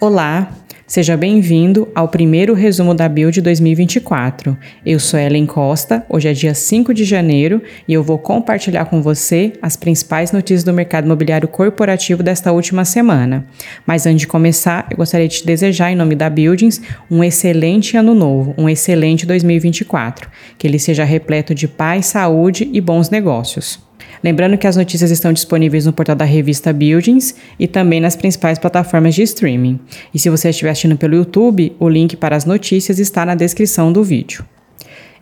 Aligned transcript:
Olá, 0.00 0.54
seja 0.86 1.16
bem-vindo 1.16 1.88
ao 1.92 2.06
primeiro 2.06 2.54
resumo 2.54 2.94
da 2.94 3.08
Build 3.08 3.40
2024. 3.40 4.56
Eu 4.86 5.00
sou 5.00 5.18
Ellen 5.18 5.44
Costa, 5.44 6.06
hoje 6.08 6.28
é 6.28 6.32
dia 6.32 6.54
5 6.54 6.94
de 6.94 7.04
janeiro 7.04 7.60
e 7.88 7.94
eu 7.94 8.02
vou 8.04 8.16
compartilhar 8.16 8.84
com 8.84 9.02
você 9.02 9.54
as 9.60 9.74
principais 9.74 10.30
notícias 10.30 10.62
do 10.62 10.72
mercado 10.72 11.06
imobiliário 11.06 11.48
corporativo 11.48 12.22
desta 12.22 12.52
última 12.52 12.84
semana. 12.84 13.44
Mas 13.84 14.06
antes 14.06 14.20
de 14.20 14.28
começar, 14.28 14.86
eu 14.88 14.98
gostaria 14.98 15.26
de 15.26 15.38
te 15.38 15.46
desejar, 15.46 15.90
em 15.90 15.96
nome 15.96 16.14
da 16.14 16.30
Buildings, 16.30 16.80
um 17.10 17.24
excelente 17.24 17.96
ano 17.96 18.14
novo, 18.14 18.54
um 18.56 18.68
excelente 18.68 19.26
2024. 19.26 20.30
Que 20.56 20.68
ele 20.68 20.78
seja 20.78 21.02
repleto 21.02 21.56
de 21.56 21.66
paz, 21.66 22.06
saúde 22.06 22.70
e 22.72 22.80
bons 22.80 23.10
negócios. 23.10 23.87
Lembrando 24.22 24.58
que 24.58 24.66
as 24.66 24.76
notícias 24.76 25.10
estão 25.10 25.32
disponíveis 25.32 25.86
no 25.86 25.92
portal 25.92 26.16
da 26.16 26.24
revista 26.24 26.72
Buildings 26.72 27.34
e 27.58 27.66
também 27.66 28.00
nas 28.00 28.16
principais 28.16 28.58
plataformas 28.58 29.14
de 29.14 29.22
streaming. 29.22 29.78
E 30.12 30.18
se 30.18 30.28
você 30.28 30.50
estiver 30.50 30.70
assistindo 30.70 30.96
pelo 30.96 31.14
YouTube, 31.14 31.74
o 31.78 31.88
link 31.88 32.16
para 32.16 32.36
as 32.36 32.44
notícias 32.44 32.98
está 32.98 33.24
na 33.24 33.34
descrição 33.34 33.92
do 33.92 34.02
vídeo. 34.02 34.44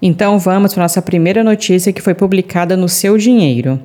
Então 0.00 0.38
vamos 0.38 0.74
para 0.74 0.84
nossa 0.84 1.02
primeira 1.02 1.42
notícia 1.42 1.92
que 1.92 2.02
foi 2.02 2.14
publicada 2.14 2.77
no 2.77 2.88
Seu 2.88 3.16
Dinheiro. 3.16 3.80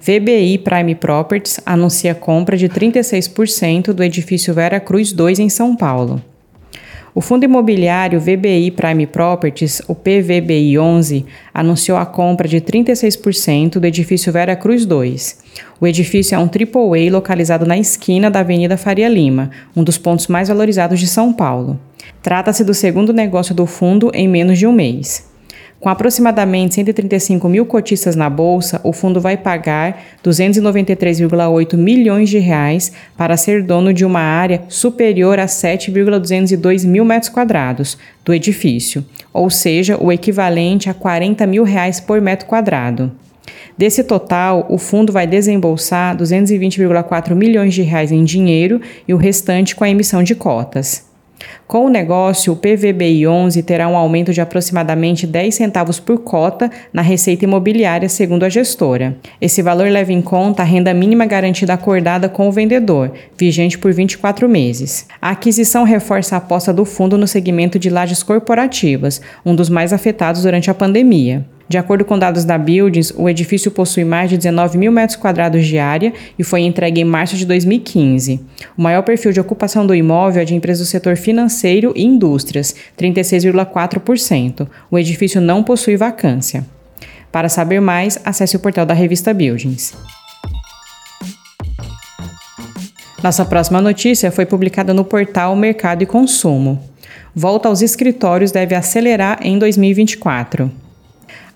VBI 0.00 0.58
Prime 0.58 0.94
Properties 0.94 1.58
anuncia 1.64 2.14
compra 2.14 2.56
de 2.56 2.68
36% 2.68 3.92
do 3.92 4.04
edifício 4.04 4.52
Vera 4.52 4.78
Cruz 4.78 5.12
2 5.12 5.38
em 5.38 5.48
São 5.48 5.74
Paulo. 5.74 6.22
O 7.16 7.22
fundo 7.22 7.44
imobiliário 7.44 8.20
VBI 8.20 8.72
Prime 8.72 9.06
Properties, 9.06 9.80
o 9.88 9.94
PVBI 9.94 10.78
11, 10.78 11.24
anunciou 11.54 11.96
a 11.96 12.04
compra 12.04 12.46
de 12.46 12.60
36% 12.60 13.78
do 13.78 13.86
edifício 13.86 14.30
Vera 14.30 14.54
Cruz 14.54 14.84
2. 14.84 15.38
O 15.80 15.86
edifício 15.86 16.34
é 16.34 16.38
um 16.38 16.42
AAA 16.42 17.10
localizado 17.10 17.64
na 17.64 17.78
esquina 17.78 18.30
da 18.30 18.40
Avenida 18.40 18.76
Faria 18.76 19.08
Lima, 19.08 19.50
um 19.74 19.82
dos 19.82 19.96
pontos 19.96 20.26
mais 20.26 20.48
valorizados 20.48 21.00
de 21.00 21.06
São 21.06 21.32
Paulo. 21.32 21.80
Trata-se 22.22 22.62
do 22.62 22.74
segundo 22.74 23.14
negócio 23.14 23.54
do 23.54 23.64
fundo 23.64 24.10
em 24.12 24.28
menos 24.28 24.58
de 24.58 24.66
um 24.66 24.72
mês. 24.72 25.26
Com 25.78 25.90
aproximadamente 25.90 26.74
135 26.74 27.48
mil 27.48 27.66
cotistas 27.66 28.16
na 28.16 28.30
bolsa, 28.30 28.80
o 28.82 28.92
fundo 28.92 29.20
vai 29.20 29.36
pagar 29.36 30.02
293,8 30.24 31.76
milhões 31.76 32.30
de 32.30 32.38
reais 32.38 32.92
para 33.16 33.36
ser 33.36 33.62
dono 33.62 33.92
de 33.92 34.04
uma 34.04 34.20
área 34.20 34.62
superior 34.68 35.38
a 35.38 35.46
7,202 35.46 36.84
mil 36.84 37.04
metros 37.04 37.28
quadrados 37.28 37.98
do 38.24 38.32
edifício, 38.32 39.04
ou 39.32 39.50
seja, 39.50 40.02
o 40.02 40.10
equivalente 40.10 40.88
a 40.88 40.94
40 40.94 41.46
mil 41.46 41.62
reais 41.62 42.00
por 42.00 42.20
metro 42.22 42.46
quadrado. 42.46 43.12
Desse 43.76 44.02
total, 44.02 44.66
o 44.70 44.78
fundo 44.78 45.12
vai 45.12 45.26
desembolsar 45.26 46.16
220,4 46.16 47.34
milhões 47.34 47.74
de 47.74 47.82
reais 47.82 48.10
em 48.10 48.24
dinheiro 48.24 48.80
e 49.06 49.12
o 49.12 49.18
restante 49.18 49.76
com 49.76 49.84
a 49.84 49.90
emissão 49.90 50.22
de 50.22 50.34
cotas. 50.34 51.05
Com 51.66 51.86
o 51.86 51.88
negócio, 51.88 52.52
o 52.52 52.56
PVBI 52.56 53.26
11 53.26 53.62
terá 53.62 53.88
um 53.88 53.96
aumento 53.96 54.32
de 54.32 54.40
aproximadamente 54.40 55.26
10 55.26 55.54
centavos 55.54 55.98
por 55.98 56.18
cota 56.20 56.70
na 56.92 57.02
receita 57.02 57.44
imobiliária, 57.44 58.08
segundo 58.08 58.44
a 58.44 58.48
gestora. 58.48 59.16
Esse 59.40 59.62
valor 59.62 59.88
leva 59.88 60.12
em 60.12 60.22
conta 60.22 60.62
a 60.62 60.64
renda 60.64 60.94
mínima 60.94 61.26
garantida 61.26 61.74
acordada 61.74 62.28
com 62.28 62.48
o 62.48 62.52
vendedor, 62.52 63.12
vigente 63.36 63.78
por 63.78 63.92
24 63.92 64.48
meses. 64.48 65.06
A 65.20 65.30
aquisição 65.30 65.82
reforça 65.82 66.36
a 66.36 66.38
aposta 66.38 66.72
do 66.72 66.84
fundo 66.84 67.18
no 67.18 67.26
segmento 67.26 67.78
de 67.78 67.90
lajes 67.90 68.22
corporativas, 68.22 69.20
um 69.44 69.54
dos 69.54 69.68
mais 69.68 69.92
afetados 69.92 70.42
durante 70.42 70.70
a 70.70 70.74
pandemia. 70.74 71.44
De 71.68 71.76
acordo 71.76 72.04
com 72.04 72.16
dados 72.16 72.44
da 72.44 72.56
Buildings, 72.56 73.12
o 73.16 73.28
edifício 73.28 73.70
possui 73.70 74.04
mais 74.04 74.30
de 74.30 74.36
19 74.36 74.78
mil 74.78 74.92
metros 74.92 75.16
quadrados 75.16 75.66
de 75.66 75.78
área 75.78 76.12
e 76.38 76.44
foi 76.44 76.60
entregue 76.60 77.00
em 77.00 77.04
março 77.04 77.36
de 77.36 77.44
2015. 77.44 78.40
O 78.78 78.82
maior 78.82 79.02
perfil 79.02 79.32
de 79.32 79.40
ocupação 79.40 79.84
do 79.84 79.94
imóvel 79.94 80.42
é 80.42 80.44
de 80.44 80.54
empresas 80.54 80.86
do 80.86 80.90
setor 80.90 81.16
financeiro 81.16 81.92
e 81.96 82.04
indústrias, 82.04 82.74
36,4%. 82.96 84.68
O 84.90 84.98
edifício 84.98 85.40
não 85.40 85.64
possui 85.64 85.96
vacância. 85.96 86.64
Para 87.32 87.48
saber 87.48 87.80
mais, 87.80 88.18
acesse 88.24 88.56
o 88.56 88.60
portal 88.60 88.86
da 88.86 88.94
revista 88.94 89.34
Buildings. 89.34 89.92
Nossa 93.22 93.44
próxima 93.44 93.80
notícia 93.80 94.30
foi 94.30 94.46
publicada 94.46 94.94
no 94.94 95.04
portal 95.04 95.56
Mercado 95.56 96.02
e 96.02 96.06
Consumo. 96.06 96.80
Volta 97.34 97.68
aos 97.68 97.82
escritórios 97.82 98.52
deve 98.52 98.74
acelerar 98.74 99.40
em 99.42 99.58
2024. 99.58 100.85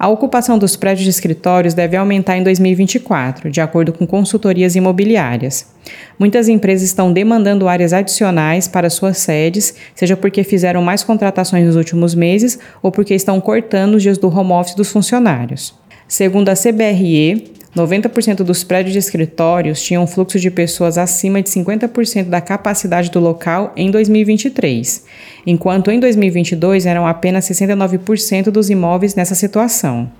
A 0.01 0.09
ocupação 0.09 0.59
dos 0.59 0.77
prédios 0.77 1.05
de 1.05 1.11
escritórios 1.11 1.75
deve 1.75 1.95
aumentar 1.95 2.35
em 2.39 2.43
2024, 2.43 3.51
de 3.51 3.61
acordo 3.61 3.93
com 3.93 4.07
consultorias 4.07 4.75
imobiliárias. 4.75 5.75
Muitas 6.19 6.49
empresas 6.49 6.89
estão 6.89 7.13
demandando 7.13 7.69
áreas 7.69 7.93
adicionais 7.93 8.67
para 8.67 8.89
suas 8.89 9.19
sedes, 9.19 9.75
seja 9.95 10.17
porque 10.17 10.43
fizeram 10.43 10.81
mais 10.81 11.05
contratações 11.05 11.67
nos 11.67 11.77
últimos 11.77 12.15
meses 12.15 12.59
ou 12.83 12.91
porque 12.91 13.15
estão 13.15 13.39
cortando 13.43 13.97
os 13.97 14.03
dias 14.03 14.17
do 14.17 14.35
home 14.35 14.53
office 14.53 14.75
dos 14.75 14.91
funcionários. 14.91 15.75
Segundo 16.09 16.49
a 16.49 16.55
CBRE, 16.55 17.53
90% 17.75 18.43
dos 18.43 18.65
prédios 18.65 18.93
de 18.93 18.99
escritórios 18.99 19.81
tinham 19.81 20.07
fluxo 20.07 20.41
de 20.41 20.51
pessoas 20.51 20.99
acima 20.99 21.41
de 21.41 21.49
50% 21.51 22.25
da 22.25 22.41
capacidade 22.41 23.11
do 23.11 23.21
local 23.21 23.73
em 23.77 23.91
2023, 23.91 25.05
enquanto 25.47 25.91
em 25.91 26.01
2022 26.01 26.85
eram 26.85 27.07
apenas 27.07 27.49
69% 27.49 28.51
dos 28.51 28.71
imóveis 28.71 29.15
nessa 29.15 29.37
situação. 29.37 30.11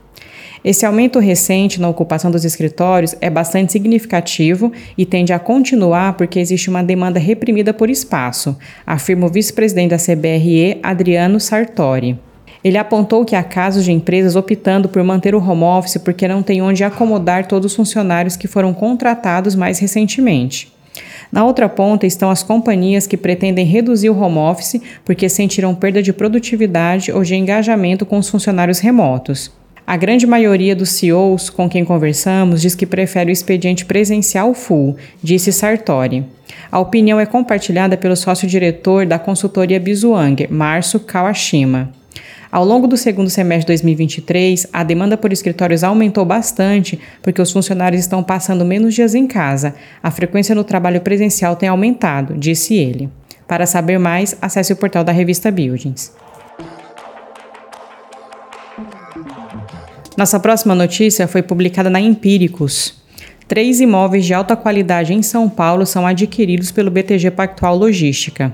Esse 0.63 0.85
aumento 0.85 1.19
recente 1.19 1.81
na 1.81 1.89
ocupação 1.89 2.31
dos 2.31 2.45
escritórios 2.45 3.17
é 3.21 3.31
bastante 3.31 3.73
significativo 3.73 4.71
e 4.97 5.07
tende 5.07 5.33
a 5.33 5.39
continuar 5.39 6.13
porque 6.13 6.39
existe 6.39 6.69
uma 6.69 6.85
demanda 6.85 7.19
reprimida 7.19 7.73
por 7.73 7.89
espaço, 7.89 8.57
afirma 8.87 9.27
o 9.27 9.31
vice-presidente 9.31 9.91
da 9.91 9.97
CBRE, 9.97 10.79
Adriano 10.83 11.41
Sartori. 11.41 12.19
Ele 12.63 12.77
apontou 12.77 13.25
que 13.25 13.35
há 13.35 13.43
casos 13.43 13.85
de 13.85 13.93
empresas 13.93 14.37
optando 14.37 14.89
por 14.89 15.03
manter 15.03 15.35
o 15.35 15.39
home 15.39 15.63
office 15.63 15.97
porque 15.97 16.29
não 16.29 16.43
tem 16.43 16.61
onde 16.61 16.85
acomodar 16.85 17.47
todos 17.47 17.73
os 17.73 17.77
funcionários 17.77 18.37
que 18.37 18.47
foram 18.47 18.75
contratados 18.75 19.55
mais 19.55 19.79
recentemente. 19.79 20.73
Na 21.33 21.45
outra 21.45 21.69
ponta 21.69 22.07
estão 22.07 22.29
as 22.29 22.43
companhias 22.43 23.07
que 23.07 23.17
pretendem 23.17 23.65
reduzir 23.65 24.11
o 24.11 24.19
home 24.19 24.39
office 24.39 24.81
porque 25.05 25.29
sentiram 25.29 25.75
perda 25.75 26.03
de 26.03 26.13
produtividade 26.13 27.13
ou 27.13 27.23
de 27.23 27.35
engajamento 27.35 28.05
com 28.05 28.19
os 28.19 28.29
funcionários 28.29 28.81
remotos. 28.81 29.51
A 29.87 29.97
grande 29.97 30.27
maioria 30.27 30.77
dos 30.77 30.91
CEOs 30.91 31.51
com 31.51 31.69
quem 31.69 31.85
conversamos 31.85 32.61
diz 32.61 32.75
que 32.75 32.87
prefere 32.87 33.31
o 33.31 33.33
expediente 33.33 33.85
presencial 33.85 34.55
full, 34.55 34.97
disse 35.23 35.53
Sartori. 35.53 36.25
A 36.71 36.79
opinião 36.79 37.19
é 37.19 37.27
compartilhada 37.27 37.97
pelo 37.97 38.17
sócio-diretor 38.17 39.07
da 39.07 39.19
consultoria 39.19 39.81
Bizuang, 39.81 40.47
Márcio 40.49 41.01
Kawashima. 41.01 42.00
Ao 42.53 42.65
longo 42.65 42.89
do 42.89 42.97
segundo 42.97 43.31
semestre 43.31 43.61
de 43.61 43.83
2023, 43.83 44.67
a 44.73 44.83
demanda 44.83 45.17
por 45.17 45.33
escritórios 45.33 45.85
aumentou 45.85 46.25
bastante 46.25 46.99
porque 47.23 47.41
os 47.41 47.53
funcionários 47.53 48.01
estão 48.01 48.25
passando 48.25 48.65
menos 48.65 48.93
dias 48.93 49.15
em 49.15 49.27
casa. 49.27 49.75
A 50.03 50.11
frequência 50.11 50.53
no 50.55 50.65
trabalho 50.65 51.01
presencial 51.01 51.55
tem 51.55 51.69
aumentado, 51.69 52.35
disse 52.37 52.75
ele. 52.75 53.09
Para 53.47 53.67
saber 53.67 53.99
mais, 53.99 54.37
acesse 54.43 54.73
o 54.73 54.77
portal 54.77 55.05
da 55.05 55.13
revista 55.13 55.51
Buildings. 55.51 56.13
Nossa 60.17 60.41
próxima 60.41 60.75
notícia 60.75 61.29
foi 61.29 61.43
publicada 61.43 61.89
na 61.89 62.01
Empíricos. 62.01 63.01
Três 63.47 63.81
imóveis 63.81 64.27
de 64.27 64.35
alta 64.35 64.57
qualidade 64.57 65.15
em 65.15 65.23
São 65.23 65.49
Paulo 65.49 65.87
são 65.87 66.05
adquiridos 66.05 66.73
pelo 66.73 66.91
BTG 66.91 67.31
Pactual 67.31 67.77
Logística. 67.77 68.53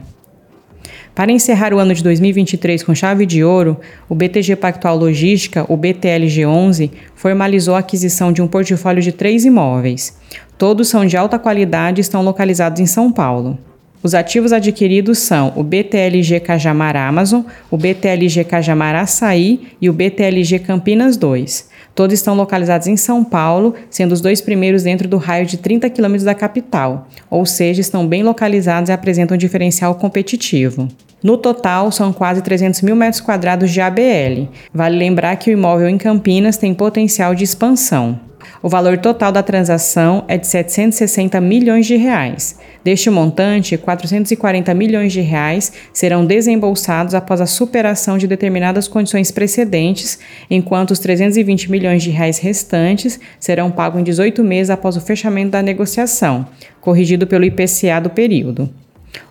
Para 1.14 1.32
encerrar 1.32 1.72
o 1.72 1.78
ano 1.78 1.94
de 1.94 2.02
2023 2.02 2.82
com 2.82 2.94
chave 2.94 3.26
de 3.26 3.42
ouro, 3.42 3.78
o 4.08 4.14
BTG 4.14 4.56
Pactual 4.56 4.96
Logística, 4.96 5.64
o 5.72 5.76
BTLG11, 5.76 6.90
formalizou 7.14 7.74
a 7.74 7.78
aquisição 7.78 8.32
de 8.32 8.42
um 8.42 8.46
portfólio 8.46 9.02
de 9.02 9.12
três 9.12 9.44
imóveis. 9.44 10.16
Todos 10.58 10.88
são 10.88 11.06
de 11.06 11.16
alta 11.16 11.38
qualidade 11.38 12.00
e 12.00 12.02
estão 12.02 12.22
localizados 12.22 12.80
em 12.80 12.86
São 12.86 13.12
Paulo. 13.12 13.58
Os 14.02 14.14
ativos 14.14 14.52
adquiridos 14.52 15.18
são 15.18 15.52
o 15.56 15.62
BTLG 15.62 16.40
Cajamar 16.40 16.96
Amazon, 16.96 17.42
o 17.70 17.76
BTLG 17.76 18.44
Cajamar 18.44 18.94
Açaí 18.94 19.68
e 19.80 19.88
o 19.90 19.92
BTLG 19.92 20.60
Campinas 20.60 21.16
2. 21.16 21.68
Todos 21.94 22.14
estão 22.14 22.34
localizados 22.34 22.86
em 22.86 22.96
São 22.96 23.24
Paulo, 23.24 23.74
sendo 23.88 24.12
os 24.12 24.20
dois 24.20 24.40
primeiros 24.40 24.82
dentro 24.82 25.08
do 25.08 25.16
raio 25.16 25.46
de 25.46 25.56
30 25.56 25.88
quilômetros 25.88 26.24
da 26.24 26.34
capital, 26.34 27.08
ou 27.30 27.46
seja, 27.46 27.80
estão 27.80 28.06
bem 28.06 28.22
localizados 28.22 28.90
e 28.90 28.92
apresentam 28.92 29.34
um 29.34 29.38
diferencial 29.38 29.94
competitivo. 29.94 30.88
No 31.22 31.38
total, 31.38 31.90
são 31.90 32.12
quase 32.12 32.42
300 32.42 32.82
mil 32.82 32.94
metros 32.94 33.22
quadrados 33.22 33.72
de 33.72 33.80
ABL. 33.80 34.48
Vale 34.72 34.98
lembrar 34.98 35.36
que 35.36 35.50
o 35.50 35.52
imóvel 35.52 35.88
em 35.88 35.96
Campinas 35.96 36.58
tem 36.58 36.74
potencial 36.74 37.34
de 37.34 37.44
expansão. 37.44 38.20
O 38.62 38.68
valor 38.68 38.98
total 38.98 39.32
da 39.32 39.42
transação 39.42 40.24
é 40.28 40.36
de 40.36 40.46
760 40.46 41.40
milhões 41.40 41.86
de 41.86 41.96
reais. 41.96 42.58
Deste 42.86 43.10
montante, 43.10 43.76
440 43.76 44.72
milhões 44.72 45.12
de 45.12 45.20
reais 45.20 45.72
serão 45.92 46.24
desembolsados 46.24 47.16
após 47.16 47.40
a 47.40 47.46
superação 47.46 48.16
de 48.16 48.28
determinadas 48.28 48.86
condições 48.86 49.32
precedentes, 49.32 50.20
enquanto 50.48 50.92
os 50.92 51.00
320 51.00 51.68
milhões 51.68 52.04
de 52.04 52.10
reais 52.10 52.38
restantes 52.38 53.18
serão 53.40 53.72
pagos 53.72 54.00
em 54.00 54.04
18 54.04 54.44
meses 54.44 54.70
após 54.70 54.96
o 54.96 55.00
fechamento 55.00 55.50
da 55.50 55.62
negociação, 55.62 56.46
corrigido 56.80 57.26
pelo 57.26 57.44
IPCA 57.44 58.00
do 58.00 58.08
período. 58.08 58.70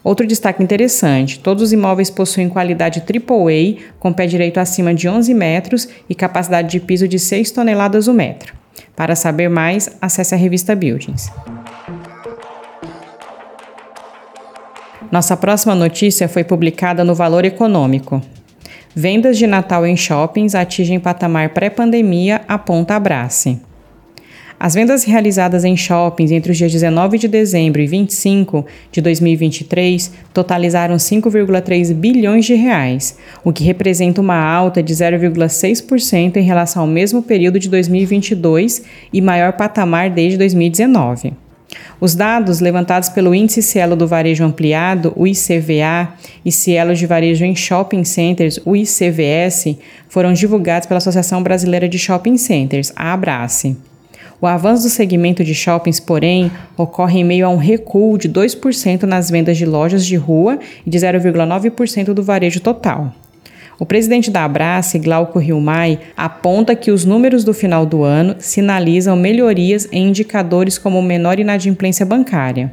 Outro 0.04 0.28
destaque 0.28 0.62
interessante: 0.62 1.40
todos 1.40 1.64
os 1.64 1.72
imóveis 1.72 2.10
possuem 2.10 2.50
qualidade 2.50 3.00
AAA, 3.00 3.82
com 3.98 4.12
pé 4.12 4.28
direito 4.28 4.60
acima 4.60 4.94
de 4.94 5.08
11 5.08 5.34
metros 5.34 5.88
e 6.10 6.14
capacidade 6.14 6.70
de 6.70 6.82
piso 6.82 7.08
de 7.08 7.18
6 7.18 7.52
toneladas 7.52 8.10
o 8.10 8.14
metro. 8.14 8.54
Para 8.98 9.16
saber 9.16 9.50
mais, 9.50 9.90
acesse 10.02 10.36
a 10.36 10.38
revista 10.38 10.76
Buildings. 10.76 11.32
Nossa 15.16 15.38
próxima 15.38 15.74
notícia 15.74 16.28
foi 16.28 16.44
publicada 16.44 17.02
no 17.02 17.16
Valor 17.16 17.46
Econômico. 17.46 18.22
Vendas 18.94 19.38
de 19.38 19.48
Natal 19.48 19.86
em 19.86 19.96
shoppings 19.96 20.54
atingem 20.54 21.00
patamar 21.00 21.52
pré-pandemia, 21.52 22.42
aponta 22.50 22.96
a 22.96 23.00
Brace. 23.00 23.58
As 24.60 24.74
vendas 24.74 25.06
realizadas 25.06 25.64
em 25.64 25.78
shoppings 25.78 26.32
entre 26.32 26.52
os 26.52 26.58
dias 26.58 26.70
19 26.70 27.18
de 27.18 27.30
dezembro 27.30 27.82
e 27.82 27.88
25 27.88 28.66
de 28.92 29.00
2023 29.00 30.12
totalizaram 30.34 30.98
5,3 30.98 31.94
bilhões 31.94 32.44
de 32.44 32.56
reais, 32.56 33.18
o 33.42 33.54
que 33.54 33.64
representa 33.64 34.20
uma 34.20 34.36
alta 34.38 34.84
de 34.84 34.94
0,6% 34.94 36.36
em 36.36 36.44
relação 36.44 36.82
ao 36.82 36.88
mesmo 36.90 37.24
período 37.24 37.58
de 37.58 37.70
2022 37.70 38.84
e 39.14 39.22
maior 39.22 39.54
patamar 39.54 40.10
desde 40.10 40.38
2019. 40.38 41.45
Os 42.00 42.16
dados 42.16 42.60
levantados 42.60 43.10
pelo 43.10 43.34
Índice 43.34 43.62
Cielo 43.62 43.96
do 43.96 44.08
Varejo 44.08 44.44
Ampliado, 44.44 45.14
o 45.16 45.26
ICVA, 45.26 46.14
e 46.44 46.52
Cielo 46.52 46.94
de 46.94 47.06
Varejo 47.06 47.46
em 47.46 47.56
Shopping 47.56 48.04
Centers, 48.04 48.60
o 48.66 48.76
ICVS, 48.76 49.78
foram 50.10 50.34
divulgados 50.34 50.88
pela 50.88 50.98
Associação 50.98 51.42
Brasileira 51.42 51.88
de 51.88 51.98
Shopping 51.98 52.38
Centers, 52.38 52.92
a 52.96 53.14
Abrace. 53.14 53.78
O 54.42 54.48
avanço 54.48 54.84
do 54.84 54.90
segmento 54.90 55.44
de 55.44 55.56
shoppings, 55.56 56.00
porém, 56.00 56.52
ocorre 56.78 57.22
em 57.22 57.24
meio 57.24 57.46
a 57.46 57.50
um 57.50 57.58
recuo 57.58 58.18
de 58.18 58.28
2% 58.28 59.04
nas 59.04 59.30
vendas 59.30 59.58
de 59.58 59.66
lojas 59.66 60.06
de 60.06 60.18
rua 60.18 60.60
e 60.86 60.90
de 60.90 60.98
0,9% 60.98 62.14
do 62.14 62.22
varejo 62.22 62.60
total. 62.60 63.14
O 63.78 63.86
presidente 63.86 64.32
da 64.32 64.46
Abrace, 64.46 64.98
Glauco 64.98 65.38
Riumai, 65.38 66.00
aponta 66.16 66.74
que 66.76 66.92
os 66.92 67.04
números 67.04 67.44
do 67.44 67.54
final 67.54 67.86
do 67.86 68.04
ano 68.04 68.38
sinalizam 68.40 69.18
melhorias 69.18 69.86
em 69.92 70.08
indicadores 70.08 70.78
como 70.78 71.02
menor 71.02 71.40
inadimplência 71.40 72.06
bancária. 72.06 72.72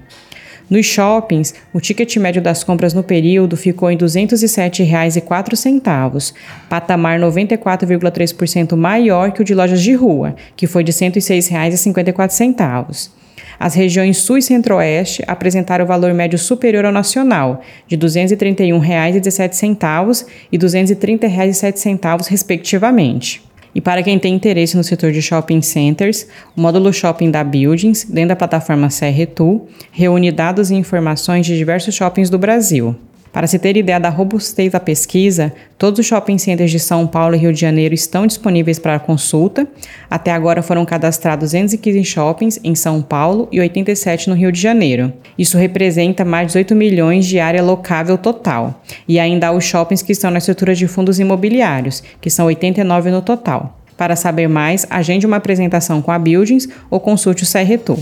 Nos 0.70 0.86
shoppings, 0.86 1.54
o 1.72 1.80
ticket 1.80 2.16
médio 2.16 2.40
das 2.40 2.62
compras 2.64 2.94
no 2.94 3.02
período 3.02 3.56
ficou 3.56 3.90
em 3.90 3.96
R$ 3.96 4.04
207,04, 4.04 6.32
patamar 6.68 7.18
94,3% 7.18 8.76
maior 8.76 9.32
que 9.32 9.42
o 9.42 9.44
de 9.44 9.54
lojas 9.54 9.82
de 9.82 9.94
rua, 9.94 10.36
que 10.56 10.66
foi 10.66 10.84
de 10.84 10.92
R$ 10.92 11.10
106,54. 11.10 13.21
As 13.62 13.74
regiões 13.76 14.18
Sul 14.18 14.38
e 14.38 14.42
Centro-Oeste 14.42 15.22
apresentaram 15.24 15.84
o 15.84 15.86
valor 15.86 16.12
médio 16.12 16.36
superior 16.36 16.84
ao 16.84 16.90
nacional, 16.90 17.62
de 17.86 17.94
R$ 17.94 18.02
231,17 18.02 20.26
e 20.50 20.56
R$ 20.56 20.64
230,07, 20.64 22.26
respectivamente. 22.26 23.40
E 23.72 23.80
para 23.80 24.02
quem 24.02 24.18
tem 24.18 24.34
interesse 24.34 24.76
no 24.76 24.82
setor 24.82 25.12
de 25.12 25.22
shopping 25.22 25.62
centers, 25.62 26.26
o 26.56 26.60
módulo 26.60 26.92
shopping 26.92 27.30
da 27.30 27.44
Buildings, 27.44 28.02
dentro 28.02 28.30
da 28.30 28.36
plataforma 28.36 28.88
CRTool, 28.88 29.68
reúne 29.92 30.32
dados 30.32 30.72
e 30.72 30.74
informações 30.74 31.46
de 31.46 31.56
diversos 31.56 31.94
shoppings 31.94 32.28
do 32.28 32.38
Brasil. 32.38 32.96
Para 33.32 33.46
se 33.46 33.58
ter 33.58 33.78
ideia 33.78 33.98
da 33.98 34.10
robustez 34.10 34.72
da 34.72 34.78
pesquisa, 34.78 35.54
todos 35.78 35.98
os 35.98 36.06
shopping 36.06 36.36
centers 36.36 36.70
de 36.70 36.78
São 36.78 37.06
Paulo 37.06 37.34
e 37.34 37.38
Rio 37.38 37.52
de 37.52 37.60
Janeiro 37.60 37.94
estão 37.94 38.26
disponíveis 38.26 38.78
para 38.78 38.98
consulta. 38.98 39.66
Até 40.10 40.30
agora 40.30 40.62
foram 40.62 40.84
cadastrados 40.84 41.52
215 41.52 42.04
shoppings 42.04 42.60
em 42.62 42.74
São 42.74 43.00
Paulo 43.00 43.48
e 43.50 43.58
87 43.58 44.28
no 44.28 44.36
Rio 44.36 44.52
de 44.52 44.60
Janeiro. 44.60 45.10
Isso 45.38 45.56
representa 45.56 46.26
mais 46.26 46.48
de 46.48 46.58
18 46.58 46.74
milhões 46.74 47.24
de 47.24 47.40
área 47.40 47.62
locável 47.62 48.18
total. 48.18 48.82
E 49.08 49.18
ainda 49.18 49.48
há 49.48 49.52
os 49.52 49.64
shoppings 49.64 50.02
que 50.02 50.12
estão 50.12 50.30
na 50.30 50.38
estrutura 50.38 50.74
de 50.74 50.86
fundos 50.86 51.18
imobiliários, 51.18 52.02
que 52.20 52.28
são 52.28 52.44
89 52.46 53.10
no 53.10 53.22
total. 53.22 53.78
Para 53.96 54.14
saber 54.14 54.48
mais, 54.48 54.86
agende 54.90 55.26
uma 55.26 55.36
apresentação 55.36 56.02
com 56.02 56.10
a 56.10 56.18
Buildings 56.18 56.68
ou 56.90 57.00
consulte 57.00 57.44
o 57.44 57.46
CRTU. 57.46 57.98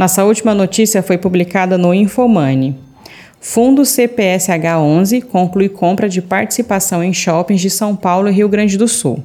Nossa 0.00 0.24
última 0.24 0.54
notícia 0.54 1.02
foi 1.02 1.18
publicada 1.18 1.76
no 1.76 1.92
Infomani. 1.92 2.74
Fundo 3.38 3.82
CPSH11 3.82 5.24
conclui 5.24 5.68
compra 5.68 6.08
de 6.08 6.22
participação 6.22 7.04
em 7.04 7.12
shoppings 7.12 7.60
de 7.60 7.68
São 7.68 7.94
Paulo 7.94 8.26
e 8.26 8.32
Rio 8.32 8.48
Grande 8.48 8.78
do 8.78 8.88
Sul. 8.88 9.22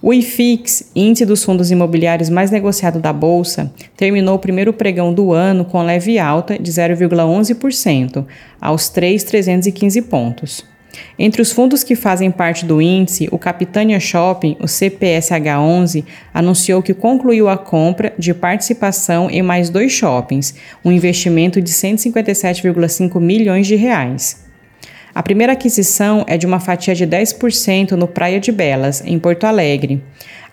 O 0.00 0.14
IFIX, 0.14 0.92
índice 0.96 1.26
dos 1.26 1.44
fundos 1.44 1.70
imobiliários 1.70 2.30
mais 2.30 2.50
negociado 2.50 2.98
da 2.98 3.12
Bolsa, 3.12 3.70
terminou 3.94 4.36
o 4.36 4.38
primeiro 4.38 4.72
pregão 4.72 5.12
do 5.12 5.34
ano 5.34 5.62
com 5.62 5.82
leve 5.82 6.18
alta 6.18 6.58
de 6.58 6.72
0,11%, 6.72 8.24
aos 8.58 8.88
3,315 8.88 10.00
pontos. 10.00 10.64
Entre 11.18 11.40
os 11.40 11.52
fundos 11.52 11.82
que 11.82 11.96
fazem 11.96 12.30
parte 12.30 12.64
do 12.64 12.80
índice, 12.80 13.28
o 13.30 13.38
Capitânia 13.38 13.98
Shopping, 13.98 14.56
o 14.60 14.64
CPSH11, 14.64 16.04
anunciou 16.32 16.82
que 16.82 16.94
concluiu 16.94 17.48
a 17.48 17.56
compra 17.56 18.12
de 18.18 18.34
participação 18.34 19.30
em 19.30 19.42
mais 19.42 19.70
dois 19.70 19.92
shoppings, 19.92 20.54
um 20.84 20.92
investimento 20.92 21.60
de 21.60 21.70
157,5 21.70 23.20
milhões 23.20 23.66
de 23.66 23.76
reais. 23.76 24.44
A 25.14 25.22
primeira 25.22 25.54
aquisição 25.54 26.26
é 26.28 26.36
de 26.36 26.44
uma 26.44 26.60
fatia 26.60 26.94
de 26.94 27.06
10% 27.06 27.92
no 27.92 28.06
Praia 28.06 28.38
de 28.38 28.52
Belas, 28.52 29.02
em 29.02 29.18
Porto 29.18 29.44
Alegre. 29.44 30.02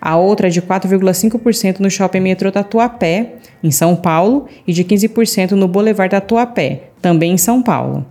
A 0.00 0.16
outra 0.16 0.46
é 0.46 0.50
de 0.50 0.62
4,5% 0.62 1.80
no 1.80 1.90
Shopping 1.90 2.20
Metrô 2.20 2.50
Tatuapé, 2.50 3.34
em 3.62 3.70
São 3.70 3.94
Paulo, 3.94 4.48
e 4.66 4.72
de 4.72 4.82
15% 4.82 5.50
no 5.50 5.68
Boulevard 5.68 6.10
Tatuapé, 6.10 6.84
também 7.02 7.32
em 7.32 7.36
São 7.36 7.62
Paulo. 7.62 8.06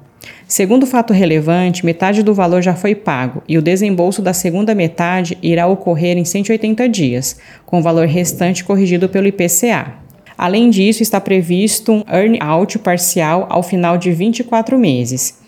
Segundo 0.47 0.85
fato 0.85 1.13
relevante, 1.13 1.85
metade 1.85 2.21
do 2.21 2.33
valor 2.33 2.61
já 2.61 2.75
foi 2.75 2.93
pago 2.93 3.41
e 3.47 3.57
o 3.57 3.61
desembolso 3.61 4.21
da 4.21 4.33
segunda 4.33 4.75
metade 4.75 5.37
irá 5.41 5.67
ocorrer 5.67 6.17
em 6.17 6.25
180 6.25 6.87
dias, 6.89 7.37
com 7.65 7.79
o 7.79 7.81
valor 7.81 8.07
restante 8.07 8.63
corrigido 8.63 9.09
pelo 9.09 9.27
IPCA. 9.27 9.93
Além 10.37 10.69
disso, 10.69 11.01
está 11.01 11.19
previsto 11.19 11.91
um 11.91 12.03
earn-out 12.07 12.77
parcial 12.79 13.47
ao 13.49 13.63
final 13.63 13.97
de 13.97 14.11
24 14.11 14.77
meses. 14.77 15.39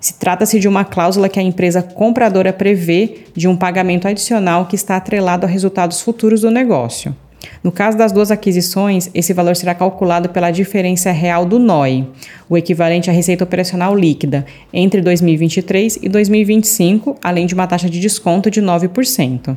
Se 0.00 0.14
trata-se 0.14 0.60
de 0.60 0.68
uma 0.68 0.84
cláusula 0.84 1.28
que 1.28 1.40
a 1.40 1.42
empresa 1.42 1.82
compradora 1.82 2.52
prevê 2.52 3.24
de 3.34 3.48
um 3.48 3.56
pagamento 3.56 4.06
adicional 4.06 4.66
que 4.66 4.76
está 4.76 4.96
atrelado 4.96 5.44
a 5.44 5.48
resultados 5.48 6.00
futuros 6.00 6.42
do 6.42 6.50
negócio. 6.50 7.14
No 7.62 7.72
caso 7.72 7.96
das 7.96 8.12
duas 8.12 8.30
aquisições, 8.30 9.10
esse 9.14 9.32
valor 9.32 9.54
será 9.56 9.74
calculado 9.74 10.28
pela 10.28 10.50
diferença 10.50 11.10
real 11.10 11.44
do 11.44 11.58
NOI, 11.58 12.06
o 12.48 12.56
equivalente 12.56 13.10
à 13.10 13.12
receita 13.12 13.44
operacional 13.44 13.94
líquida, 13.94 14.44
entre 14.72 15.00
2023 15.00 15.98
e 16.02 16.08
2025, 16.08 17.16
além 17.22 17.46
de 17.46 17.54
uma 17.54 17.66
taxa 17.66 17.88
de 17.88 18.00
desconto 18.00 18.50
de 18.50 18.60
9%. 18.60 19.56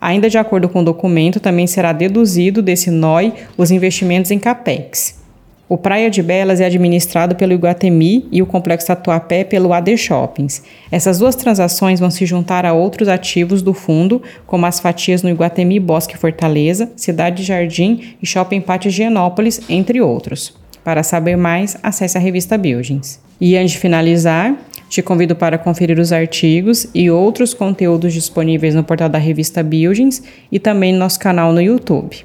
Ainda 0.00 0.28
de 0.28 0.36
acordo 0.36 0.68
com 0.68 0.80
o 0.80 0.84
documento, 0.84 1.40
também 1.40 1.66
será 1.66 1.92
deduzido 1.92 2.60
desse 2.60 2.90
NOI 2.90 3.32
os 3.56 3.70
investimentos 3.70 4.30
em 4.30 4.38
CAPEX. 4.38 5.23
O 5.66 5.78
Praia 5.78 6.10
de 6.10 6.22
Belas 6.22 6.60
é 6.60 6.66
administrado 6.66 7.34
pelo 7.34 7.54
Iguatemi 7.54 8.26
e 8.30 8.42
o 8.42 8.46
Complexo 8.46 8.86
Tatuapé 8.88 9.44
pelo 9.44 9.72
AD 9.72 9.96
Shoppings. 9.96 10.62
Essas 10.90 11.18
duas 11.18 11.34
transações 11.34 11.98
vão 11.98 12.10
se 12.10 12.26
juntar 12.26 12.66
a 12.66 12.74
outros 12.74 13.08
ativos 13.08 13.62
do 13.62 13.72
fundo, 13.72 14.22
como 14.46 14.66
as 14.66 14.78
fatias 14.78 15.22
no 15.22 15.30
Iguatemi 15.30 15.80
Bosque 15.80 16.18
Fortaleza, 16.18 16.92
Cidade 16.96 17.42
Jardim 17.42 18.14
e 18.22 18.26
Shopping 18.26 18.60
Pátio 18.60 18.88
Higienópolis, 18.90 19.62
entre 19.66 20.02
outros. 20.02 20.54
Para 20.84 21.02
saber 21.02 21.36
mais, 21.36 21.78
acesse 21.82 22.18
a 22.18 22.20
revista 22.20 22.58
Buildings. 22.58 23.18
E 23.40 23.56
antes 23.56 23.72
de 23.72 23.78
finalizar, 23.78 24.54
te 24.86 25.00
convido 25.00 25.34
para 25.34 25.56
conferir 25.56 25.98
os 25.98 26.12
artigos 26.12 26.86
e 26.94 27.10
outros 27.10 27.54
conteúdos 27.54 28.12
disponíveis 28.12 28.74
no 28.74 28.84
portal 28.84 29.08
da 29.08 29.18
revista 29.18 29.62
Buildings 29.62 30.22
e 30.52 30.58
também 30.58 30.92
no 30.92 30.98
nosso 30.98 31.18
canal 31.18 31.54
no 31.54 31.60
YouTube. 31.60 32.18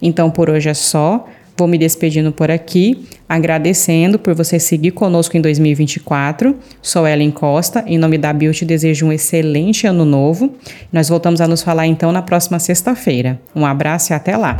Então 0.00 0.30
por 0.30 0.48
hoje 0.48 0.70
é 0.70 0.74
só. 0.74 1.28
Vou 1.58 1.66
me 1.66 1.78
despedindo 1.78 2.30
por 2.32 2.50
aqui, 2.50 3.06
agradecendo 3.28 4.18
por 4.18 4.34
você 4.34 4.58
seguir 4.58 4.90
conosco 4.90 5.36
em 5.36 5.40
2024. 5.40 6.54
Sou 6.82 7.06
Ellen 7.06 7.30
Costa, 7.30 7.82
em 7.86 7.96
nome 7.96 8.18
da 8.18 8.34
te 8.52 8.64
desejo 8.64 9.06
um 9.06 9.12
excelente 9.12 9.86
ano 9.86 10.04
novo. 10.04 10.54
Nós 10.92 11.08
voltamos 11.08 11.40
a 11.40 11.48
nos 11.48 11.62
falar 11.62 11.86
então 11.86 12.12
na 12.12 12.20
próxima 12.20 12.58
sexta-feira. 12.58 13.40
Um 13.54 13.64
abraço 13.64 14.12
e 14.12 14.14
até 14.14 14.36
lá! 14.36 14.58